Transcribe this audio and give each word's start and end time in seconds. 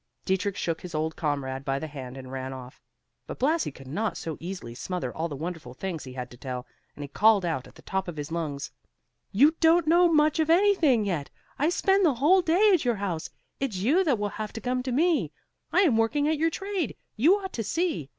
Dietrich 0.25 0.57
shook 0.57 0.81
his 0.81 0.95
old 0.95 1.15
comrade 1.15 1.63
by 1.63 1.77
the 1.77 1.85
hand 1.85 2.17
and 2.17 2.31
ran 2.31 2.53
off. 2.53 2.81
But 3.27 3.37
Blasi 3.37 3.71
could 3.71 3.85
not 3.87 4.17
so 4.17 4.35
easily 4.39 4.73
smother 4.73 5.15
all 5.15 5.27
the 5.27 5.35
wonderful 5.35 5.75
things 5.75 6.03
he 6.03 6.13
had 6.13 6.31
to 6.31 6.37
tell, 6.37 6.65
and 6.95 7.03
he 7.03 7.07
called 7.07 7.45
out 7.45 7.67
at 7.67 7.75
the 7.75 7.83
top 7.83 8.07
of 8.07 8.17
his 8.17 8.31
lungs, 8.31 8.71
"You 9.31 9.53
don't 9.59 9.85
know 9.85 10.11
much 10.11 10.39
of 10.39 10.49
anything 10.49 11.05
yet! 11.05 11.29
I 11.59 11.69
spend 11.69 12.03
the 12.03 12.15
whole 12.15 12.41
day 12.41 12.71
at 12.73 12.83
your 12.83 12.95
house; 12.95 13.29
it's 13.59 13.77
you 13.77 14.03
that 14.05 14.17
will 14.17 14.29
have 14.29 14.51
to 14.53 14.59
come 14.59 14.81
to 14.81 14.91
me. 14.91 15.31
I 15.71 15.81
am 15.81 15.97
working 15.97 16.27
at 16.27 16.39
your 16.39 16.49
trade; 16.49 16.97
you 17.15 17.35
ought 17.37 17.53
to 17.53 17.63
see! 17.63 18.09